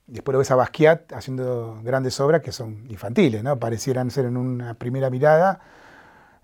[0.05, 3.57] Después lo ves a Basquiat haciendo grandes obras que son infantiles, ¿no?
[3.57, 5.61] parecieran ser en una primera mirada,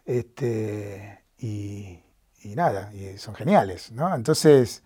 [0.05, 1.99] este, y,
[2.55, 3.91] nada, y son geniales.
[3.91, 4.15] ¿no?
[4.15, 4.81] Entonces,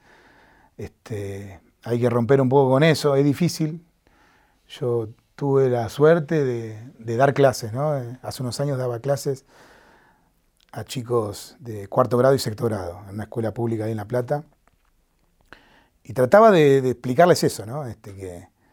[0.78, 3.86] este, hay que romper un poco con eso, es difícil.
[4.68, 7.94] Yo tuve la suerte de, dar clases, ¿no?
[8.24, 9.46] Hace unos años daba clases
[10.78, 14.06] a chicos de cuarto grado y sexto grado en una escuela pública ahí en La
[14.06, 14.44] Plata.
[16.04, 17.63] Y trataba de, explicarles eso.
[17.86, 18.16] Este,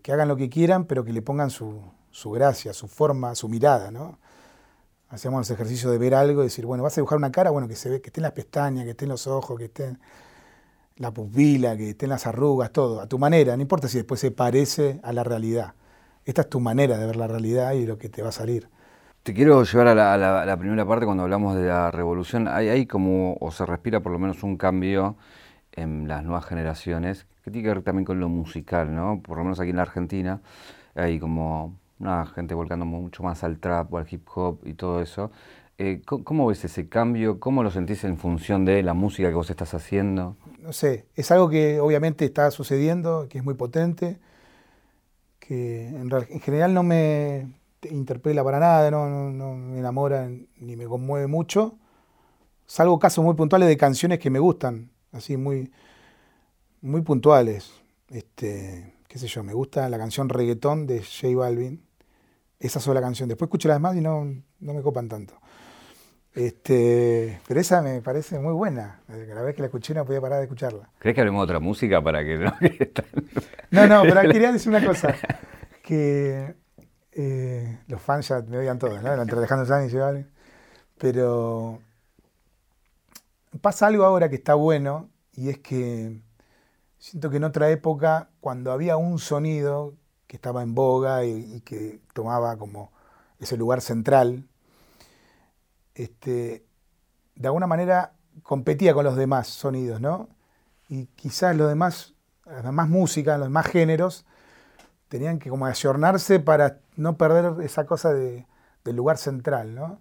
[0.03, 1.83] que, hagan lo que quieran, pero que le pongan su,
[2.27, 4.19] gracia, su forma, su mirada, ¿no?
[5.09, 7.69] Hacíamos los ejercicios de ver algo y decir, bueno, vas a dibujar una cara, bueno,
[7.69, 9.99] que se ve, que estén las pestañas, que estén los ojos, que estén
[10.97, 14.31] la pupila, que estén las arrugas, todo, a tu manera, no importa si después se
[14.31, 15.73] parece a la realidad.
[16.27, 18.69] Esta es tu manera de ver la realidad y lo que te va a salir.
[19.25, 22.47] Te quiero llevar a la, primera parte cuando hablamos de la revolución.
[22.47, 25.17] Hay, hay, como, o se respira por lo menos un cambio
[25.73, 29.23] en las nuevas generaciones, que tiene que ver también con lo musical, ¿no?
[29.23, 30.43] Por lo menos aquí en la Argentina
[30.95, 35.01] hay como una gente volcando mucho más al trap o al hip hop y todo
[35.01, 35.31] eso.
[35.79, 37.41] Eh, ¿Cómo ves ese cambio?
[37.41, 40.37] ¿Cómo lo sentís en función de la música que vos estás haciendo?
[40.61, 44.19] No sé, es algo que obviamente está sucediendo, que es muy potente
[45.39, 46.11] que en,
[46.41, 47.49] general no me
[47.91, 51.79] interpela para nada, no, me enamora ni me conmueve mucho,
[52.67, 55.71] salvo casos muy puntuales de canciones que me gustan, así muy,
[56.81, 57.73] muy puntuales.
[58.11, 61.83] Este, qué sé yo, me gusta la canción Reggaetón de J Balvin,
[62.61, 63.29] esa sola canción.
[63.29, 64.25] Después escucho las demás y no,
[64.61, 65.35] no me copan tanto.
[66.35, 69.01] Este, pero esa me parece muy buena.
[69.07, 70.91] La vez que la escuché no podía parar de escucharla.
[70.99, 72.53] ¿Crees que hablemos de otra música para que no?
[73.71, 75.15] no, no, pero quería decir una cosa.
[75.83, 76.55] Que
[77.15, 79.13] eh, los fans ya me odian todos, ¿no?
[79.13, 80.27] Entre Alejandro Sanz y Vale.
[80.99, 81.81] Pero
[83.61, 86.21] pasa algo ahora que está bueno y es que
[86.99, 89.95] siento que en otra época, cuando había un sonido
[90.27, 92.93] que estaba en boga y que tomaba como
[93.39, 94.49] ese lugar central,
[95.95, 96.65] este,
[97.37, 100.29] de alguna manera competía con los demás sonidos, ¿no?
[100.89, 104.27] Y quizás los demás, las demás músicas, los demás géneros,
[105.09, 108.47] tenían que como ayornarse para no perder esa cosa del
[108.85, 110.01] lugar central, ¿no?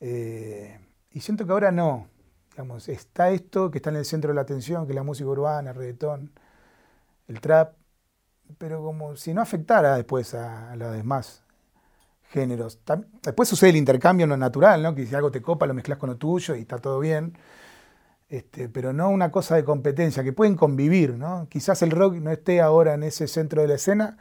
[0.00, 0.78] Eh,
[1.10, 2.08] y siento que ahora no.
[2.50, 5.28] Digamos, está esto que está en el centro de la atención, que es la música
[5.28, 6.32] urbana, el reggaetón,
[7.28, 7.74] el trap,
[8.58, 11.42] pero como si no afectara después a, los demás
[12.30, 12.78] géneros.
[13.22, 14.94] después sucede el intercambio en lo natural, ¿no?
[14.94, 17.36] que si algo te copa lo mezclas con lo tuyo y está todo bien.
[18.28, 21.46] Este, pero no una cosa de competencia, que pueden convivir, ¿no?
[21.48, 24.18] Quizás el rock no esté ahora en ese centro de la escena,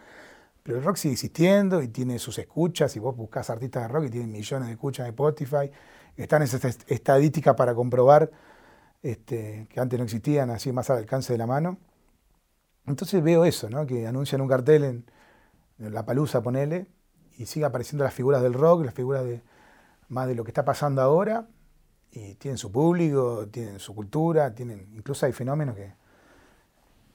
[0.63, 4.05] pero el rock sigue existiendo y tiene sus escuchas, y vos buscás artistas de rock
[4.05, 5.71] y tienen millones de escuchas en Spotify,
[6.17, 8.31] están esas estadísticas para comprobar
[9.01, 11.77] este, que antes no existían, así más al alcance de la mano.
[12.87, 13.85] Entonces veo eso, ¿no?
[13.85, 15.05] que anuncian un cartel en,
[15.77, 16.87] La Palusa, ponele,
[17.37, 19.41] y sigue apareciendo las figuras del rock, las figuras de
[20.07, 21.47] más de lo que está pasando ahora,
[22.15, 25.93] y tienen su público, tienen su cultura, tienen, incluso hay fenómenos que,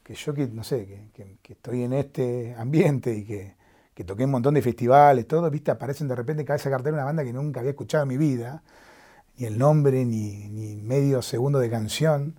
[0.03, 3.55] que yo que, no sé, que, estoy en este ambiente y que,
[3.95, 7.05] que, toqué un montón de festivales, todo, viste, aparecen de repente cada vez cartel una
[7.05, 8.63] banda que nunca había escuchado en mi vida,
[9.37, 12.39] ni el nombre, ni, ni medio segundo de canción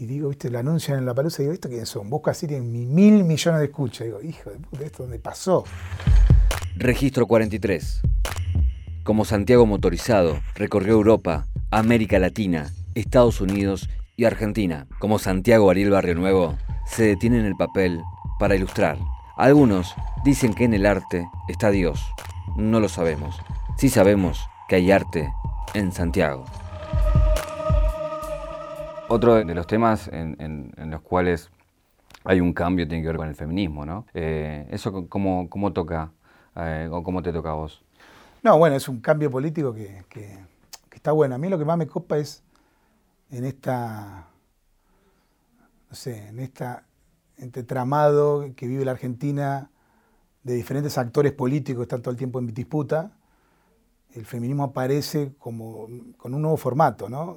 [0.00, 2.08] y digo, viste, lo anuncian en la palusa y digo, ¿esto quiénes son?
[2.08, 4.06] Busca así, tienen mil millones de escuchas.
[4.06, 5.62] Digo, hijo de puta, ¿esto dónde pasó?
[6.74, 8.00] Registro 43.
[9.02, 14.86] Como Santiago motorizado, recorrió Europa, América Latina, Estados Unidos y Argentina.
[14.98, 18.02] Como Santiago Ariel Barrio Nuevo, se detiene en el papel
[18.38, 18.98] para ilustrar.
[19.38, 22.04] Algunos dicen que en el arte está Dios.
[22.56, 23.40] No lo sabemos.
[23.78, 25.32] Sí sabemos que hay arte
[25.72, 26.44] en Santiago.
[29.08, 31.50] Otro de los temas en, los cuales
[32.24, 34.04] hay un cambio tiene que ver con el feminismo, ¿no?
[34.12, 36.12] Eh, ¿Eso cómo, cómo toca
[36.54, 37.82] eh, o cómo te toca a vos?
[38.42, 40.04] No, bueno, es un cambio político que,
[40.92, 41.34] está bueno.
[41.34, 42.42] A mí lo que más me copa es
[43.30, 44.28] en esta,
[45.88, 49.70] no sé, en este tramado que vive la Argentina
[50.42, 53.12] de diferentes actores políticos que están todo el tiempo en disputa,
[54.12, 57.36] el feminismo aparece como con un nuevo formato, ¿no?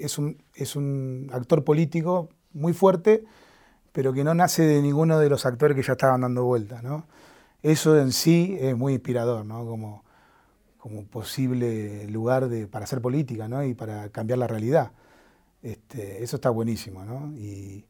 [0.00, 3.24] es un, es un actor político muy fuerte,
[3.92, 6.82] pero que no nace de ninguno de los actores que ya estaban dando vueltas.
[6.82, 7.06] ¿no?
[7.62, 9.64] Eso en sí es muy inspirador, ¿no?
[9.66, 10.04] como,
[10.80, 13.62] como posible lugar de, para hacer política ¿no?
[13.64, 14.92] y para cambiar la realidad.
[15.62, 17.32] Este, eso está buenísimo, ¿no?
[17.36, 17.86] y,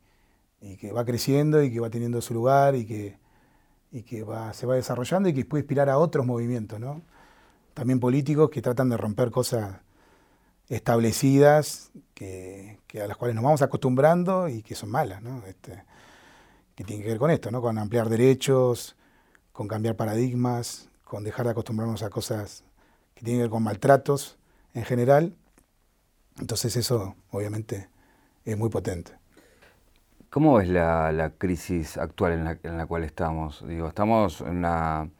[0.78, 3.16] que va creciendo y que va teniendo su lugar y que,
[3.90, 7.00] y que va, se va desarrollando y que puede inspirar a otros movimientos, ¿no?
[7.72, 9.76] también políticos que tratan de romper cosas
[10.68, 15.44] establecidas que, a las cuales nos vamos acostumbrando y que son malas, ¿no?
[15.46, 15.84] Este,
[16.74, 17.60] que tienen que ver con esto, ¿no?
[17.60, 18.96] con ampliar derechos,
[19.52, 22.64] con cambiar paradigmas, con dejar de acostumbrarnos a cosas
[23.20, 24.38] que tienen que ver con maltratos
[24.72, 25.34] en general.
[26.40, 27.90] Entonces eso obviamente
[28.46, 29.12] es muy potente.
[30.30, 33.62] ¿Cómo ves la, crisis actual en la, en la, cual estamos?
[33.68, 35.10] Digo, estamos en una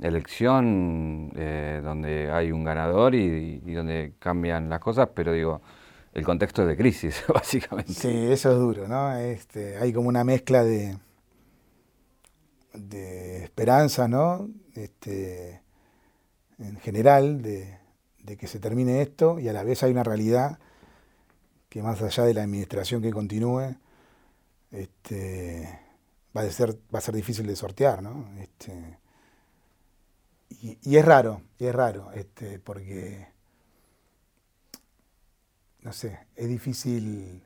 [0.00, 5.62] elección eh, donde hay un ganador y, donde cambian las cosas, pero digo,
[6.12, 7.94] el contexto es de crisis, básicamente.
[7.94, 9.16] Sí, eso es duro, ¿no?
[9.16, 10.98] Este, hay como una mezcla de,
[12.74, 14.50] de esperanza, ¿no?
[14.74, 15.63] Este,
[16.58, 17.78] en general, de,
[18.38, 20.58] que se termine esto, y a la vez hay una realidad
[21.68, 23.76] que más allá de la administración que continúe,
[24.70, 25.80] este,
[26.36, 28.28] va, a ser, va a ser difícil de sortear, ¿no?
[28.38, 28.98] Este,
[30.60, 33.26] y, es raro, es raro, este, porque,
[35.80, 37.42] no sé, es difícil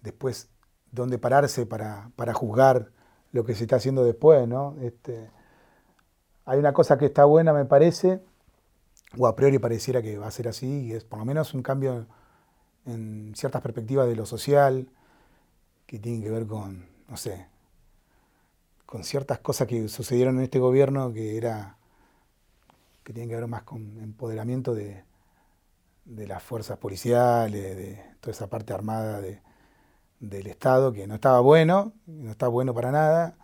[0.00, 0.48] después
[0.92, 2.90] dónde pararse para, juzgar
[3.32, 4.76] lo que se está haciendo después, ¿no?
[4.80, 5.28] Este,
[6.44, 8.20] hay una cosa que está buena, me parece,
[9.18, 11.62] o a priori pareciera que va a ser así, y es por lo menos un
[11.62, 12.06] cambio
[12.86, 14.88] en ciertas perspectivas de lo social,
[15.86, 17.46] que tienen que ver con, no sé,
[18.86, 21.76] con ciertas cosas que sucedieron en este gobierno que era
[23.02, 25.04] que tiene que ver más con empoderamiento de,
[26.06, 29.20] las fuerzas policiales, de toda esa parte armada
[30.20, 33.36] del Estado, que no estaba bueno, no está bueno para nada,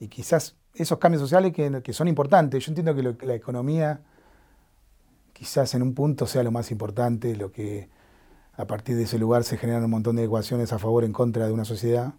[0.00, 2.64] y quizás esos cambios sociales que, son importantes.
[2.64, 4.00] Yo entiendo que, la economía
[5.32, 7.88] quizás en un punto sea lo más importante, lo que
[8.54, 11.12] a partir de ese lugar se generan un montón de ecuaciones a favor o en
[11.12, 12.14] contra de una sociedad,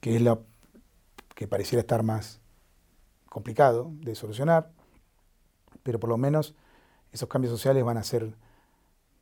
[0.00, 0.44] que es lo
[1.34, 2.40] que pareciera estar más
[3.28, 4.70] complicado de solucionar
[5.82, 6.54] pero por lo menos
[7.12, 8.34] esos cambios sociales van a hacer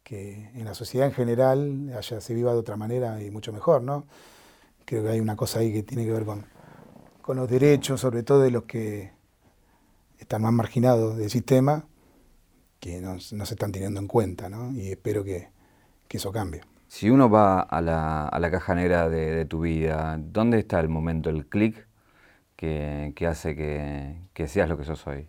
[0.02, 3.82] que en la sociedad en general haya, se viva de otra manera y mucho mejor,
[3.82, 4.06] ¿no?
[4.84, 6.46] Creo que hay una cosa ahí que tiene que ver con,
[7.28, 9.12] con los derechos, sobre todo de los que
[10.18, 11.84] están más marginados del sistema,
[12.80, 14.72] que no, se están teniendo en cuenta, ¿no?
[14.72, 15.50] Y espero que,
[16.08, 16.62] eso cambie.
[16.86, 21.46] Si uno va a la, caja negra de, tu vida, ¿dónde está el momento, el
[21.46, 21.86] clic
[22.56, 25.28] que, hace que, seas lo que sos hoy?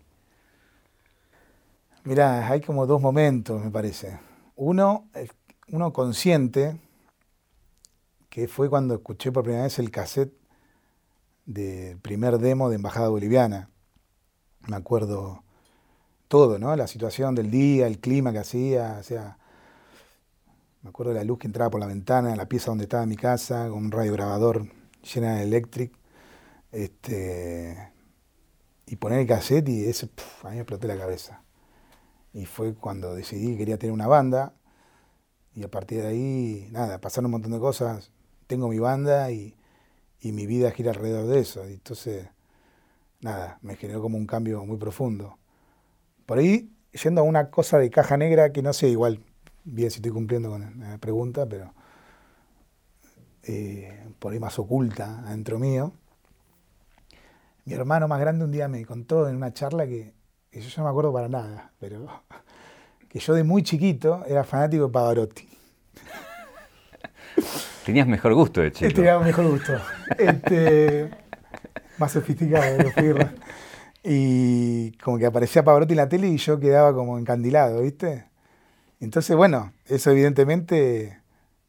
[2.06, 4.18] Mirá, hay como dos momentos, me parece.
[4.56, 5.10] Uno,
[5.68, 6.80] uno consciente,
[8.30, 10.39] que fue cuando escuché por primera vez el cassette
[11.50, 13.72] del primer demo de Embajada Boliviana.
[14.68, 15.44] Me acuerdo
[16.28, 16.76] todo, ¿no?
[16.76, 19.40] La situación del día, el clima que hacía, o sea,
[20.84, 23.08] me acuerdo de la luz que entraba por la ventana, en la pieza donde estaba
[23.08, 24.68] mi casa, con un radiograbador
[25.02, 25.92] llena de electric,
[26.72, 27.94] este,
[28.86, 30.08] y poner el cassette y ese,
[30.44, 31.42] a mí me exploté la cabeza.
[32.32, 34.54] Y fue cuando decidí que quería tener una banda,
[35.56, 38.12] y a partir de ahí, nada, pasaron un montón de cosas,
[38.46, 39.56] tengo mi banda y,
[40.22, 42.28] y mi vida gira alrededor de eso, y entonces,
[43.22, 45.38] nada, me generó como un cambio muy profundo.
[46.26, 49.20] Por ahí, yendo a una cosa de caja negra que no sé igual
[49.64, 51.74] bien si estoy cumpliendo con la pregunta, pero
[53.44, 55.94] eh, por ahí más oculta adentro mío.
[57.66, 60.14] Mi hermano más grande un día me contó en una charla que,
[60.52, 62.24] yo ya no me acuerdo para nada, pero
[63.10, 65.48] que yo de muy chiquito era fanático de Pavarotti.
[67.90, 68.94] Tenías mejor gusto de chico.
[68.94, 69.74] Tenía mejor gusto.
[70.16, 71.10] Este,
[71.98, 73.30] más sofisticado, lo
[74.04, 78.26] y como que aparecía Pavarotti en la tele y yo quedaba como encandilado, ¿viste?
[79.00, 81.20] Entonces, bueno, eso evidentemente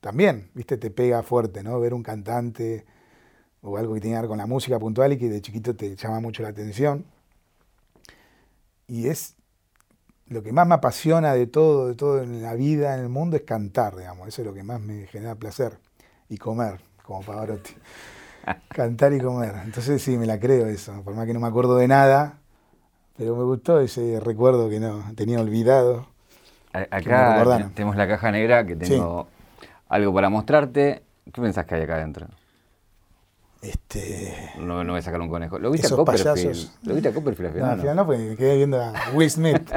[0.00, 0.76] también, ¿viste?
[0.76, 1.80] Te pega fuerte, ¿no?
[1.80, 2.84] Ver un cantante
[3.62, 5.96] o algo que tiene que ver con la música puntual y que de chiquito te
[5.96, 7.06] llama mucho la atención.
[8.86, 9.36] Y es
[10.26, 13.38] lo que más me apasiona de todo, de todo en la vida, en el mundo,
[13.38, 14.28] es cantar, digamos.
[14.28, 15.78] Eso es lo que más me genera placer.
[16.30, 17.72] Y comer, como Pavarotti.
[18.68, 19.54] Cantar y comer.
[19.64, 22.38] Entonces sí, me la creo eso, por más que no me acuerdo de nada,
[23.18, 26.06] pero me gustó ese recuerdo que no tenía olvidado.
[26.72, 29.28] acá tenemos la caja negra que tengo
[29.88, 31.02] algo para mostrarte.
[31.30, 32.28] ¿Qué pensás que hay acá adentro?
[33.60, 34.52] Este...
[34.58, 35.58] No, no voy a sacar un conejo.
[35.58, 36.70] ¿Lo viste a Copperfield?
[36.84, 37.66] ¿Lo viste a Copperfield final?
[37.66, 39.70] No, al final no, porque me quedé viendo a Will Smith.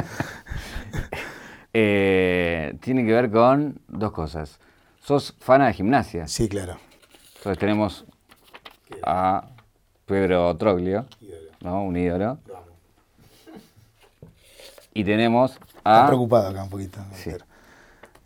[1.73, 4.59] eh, tiene que ver con dos cosas.
[5.03, 6.27] ¿Sos fana de gimnasia?
[6.29, 6.77] Sí, claro.
[7.35, 8.05] Entonces tenemos
[9.05, 9.49] a
[10.05, 11.05] Pedro Troglio,
[11.59, 11.83] ¿no?
[11.83, 12.37] Un ídolo.
[14.93, 15.95] Y tenemos a...
[15.95, 16.99] Está preocupado acá un poquito.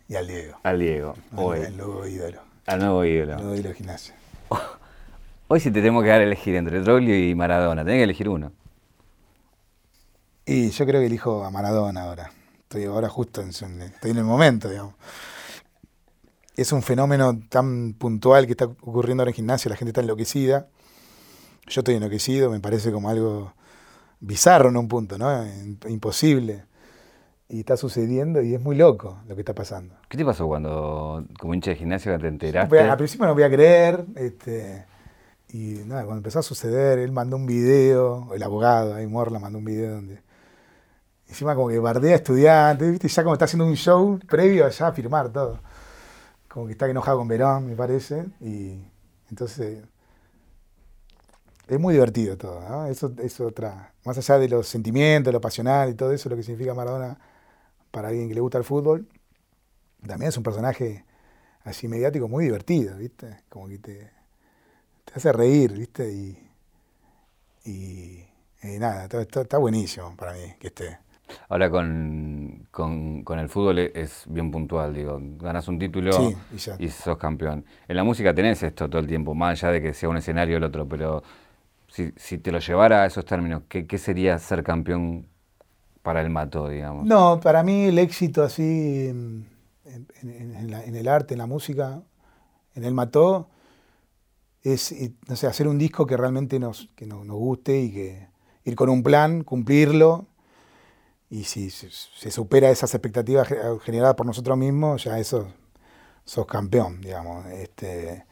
[0.06, 0.58] Y al Diego.
[0.62, 1.14] Al Diego.
[1.34, 1.64] Hoy.
[1.64, 2.40] Al nuevo ídolo.
[2.66, 3.32] Al nuevo ídolo.
[3.32, 4.14] Al nuevo ídolo de gimnasia.
[5.48, 7.84] Hoy sí te tengo que dar a elegir entre Troglio y Maradona.
[7.84, 8.52] Tenés que elegir uno.
[10.46, 12.30] Y yo creo que elijo a Maradona ahora.
[12.60, 14.94] Estoy ahora justo en, estoy en el momento, digamos
[16.58, 20.66] es un fenómeno tan puntual que está ocurriendo ahora en gimnasia, la gente está enloquecida.
[21.68, 23.52] Yo estoy enloquecido, me parece como algo
[24.18, 25.46] bizarro en un punto, ¿no?
[25.86, 26.64] Imposible.
[27.48, 29.94] Y está sucediendo y es muy loco lo que está pasando.
[30.08, 32.80] ¿Qué te pasó cuando, como hincha de gimnasia, te enteraste?
[32.80, 34.84] Al principio no voy a creer, este,
[35.50, 39.58] y nada, cuando empezó a suceder, él mandó un video, el abogado, ahí Morla mandó
[39.58, 40.22] un video donde
[41.28, 43.06] encima como que bardea a estudiantes, ¿viste?
[43.06, 45.60] ya como está haciendo un show previo a ya firmar todo
[46.58, 48.82] como que está enojado con Verón, me parece, y
[49.30, 49.80] entonces
[51.68, 52.86] es muy divertido todo, ¿no?
[52.86, 56.42] Eso es otra, más allá de los sentimientos, lo pasional y todo eso, lo que
[56.42, 57.16] significa Maradona
[57.92, 59.06] para alguien que le gusta el fútbol,
[60.04, 61.04] también es un personaje
[61.62, 63.44] así mediático muy divertido, ¿viste?
[63.48, 64.10] Como que te,
[65.14, 66.10] hace reír, ¿viste?
[66.12, 66.38] Y,
[67.64, 70.98] y, nada, está, está buenísimo para mí que esté.
[71.48, 72.66] Ahora con,
[73.38, 76.10] el fútbol es bien puntual, digo, ganas un título
[76.78, 77.64] y, sos campeón.
[77.86, 80.56] En la música tenés esto todo el tiempo, más allá de que sea un escenario
[80.56, 81.22] o el otro, pero
[81.88, 85.26] si, te lo llevara a esos términos, ¿qué, sería ser campeón
[86.02, 87.06] para el mato, digamos?
[87.06, 89.46] No, para mí el éxito así en,
[90.94, 92.02] el arte, en la música,
[92.74, 93.48] en el mató,
[94.62, 94.94] es
[95.28, 98.28] no sé, hacer un disco que realmente nos, que nos guste y que
[98.64, 100.26] ir con un plan, cumplirlo
[101.30, 103.48] y si se supera esas expectativas
[103.82, 105.48] generadas por nosotros mismos, ya eso
[106.24, 107.46] sos campeón, digamos.
[107.46, 108.24] Este,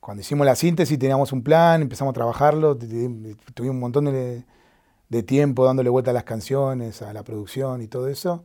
[0.00, 4.44] cuando hicimos la síntesis teníamos un plan, empezamos a trabajarlo, tuvimos un montón de,
[5.08, 8.42] de, tiempo dándole vuelta a las canciones, a la producción y todo eso.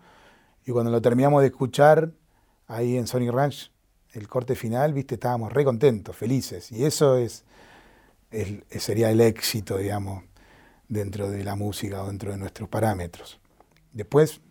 [0.66, 2.12] Y cuando lo terminamos de escuchar
[2.68, 3.72] ahí en Sony Ranch,
[4.12, 6.72] el corte final, viste, estábamos re contentos, felices.
[6.72, 7.46] Y eso es,
[8.32, 10.24] es sería el éxito, digamos,
[10.88, 13.40] dentro de la música o dentro de nuestros parámetros.
[13.94, 14.42] Después,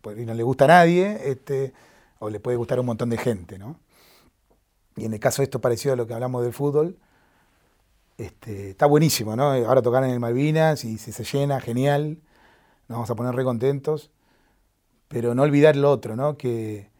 [0.00, 1.72] pues, no le gusta a nadie, este,
[2.18, 3.78] o le puede gustar a un montón de gente, ¿no?
[4.96, 6.98] Y en el caso de esto parecido a lo que hablamos del fútbol,
[8.18, 9.52] este, está buenísimo, ¿no?
[9.52, 12.18] Ahora tocar en el Malvinas y si se llena, genial,
[12.88, 14.10] nos vamos a poner re contentos.
[15.08, 16.36] pero no olvidar lo otro, ¿no?
[16.36, 16.90] Que,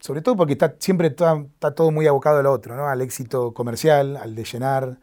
[0.00, 1.44] sobre todo porque está, siempre está,
[1.74, 2.88] todo muy abocado al otro, ¿no?
[2.88, 4.98] Al éxito comercial, al de llenar,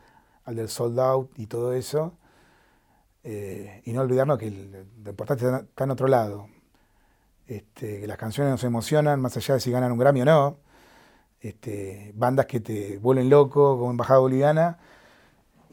[0.48, 2.18] al del sold out y todo eso.
[3.24, 6.48] Eh, y no olvidarnos que lo importante está en otro lado.
[7.46, 10.58] Este, que las canciones nos emocionan, más allá de si ganan un Grammy o no.
[11.42, 14.80] Este, bandas que te vuelven loco, como Embajada Boliviana,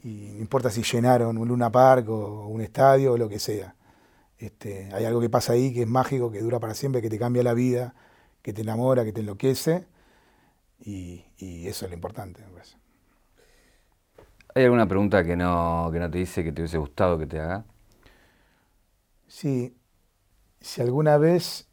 [0.03, 3.75] y no importa si llenaron un Luna Park o un estadio o lo que sea.
[4.37, 7.17] Este, hay algo que pasa ahí que es mágico, que dura para siempre, que te
[7.17, 7.95] cambia la vida,
[8.41, 9.87] que te enamora, que te enloquece,
[10.79, 11.23] y,
[11.67, 12.43] eso es lo importante.
[14.57, 17.41] ¿Hay alguna pregunta que no, que no te dice que te hubiese gustado que te
[17.41, 17.65] haga?
[19.27, 19.75] Sí,
[20.61, 21.67] si alguna vez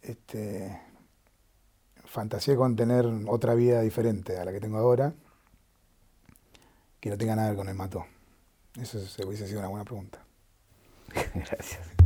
[0.00, 0.80] este,
[2.06, 5.12] fantaseé con tener otra vida diferente a la que tengo ahora,
[7.00, 8.06] que no tenga nada que ver con el mató.
[8.80, 10.24] Eso hubiese sido una buena pregunta.
[11.34, 11.99] Gracias.